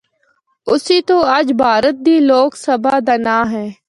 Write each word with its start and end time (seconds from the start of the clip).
اسی 0.71 0.97
تو 1.07 1.17
اجّ 1.37 1.47
بھارت 1.61 1.95
دی 2.05 2.15
’لوک 2.27 2.51
سبھا‘ 2.65 2.95
دا 3.07 3.15
ناں 3.25 3.45
ہے۔ 3.53 3.65